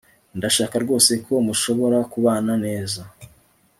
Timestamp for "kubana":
2.11-2.53